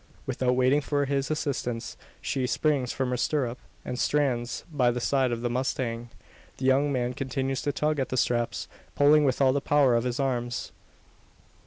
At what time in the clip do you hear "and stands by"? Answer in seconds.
3.85-4.89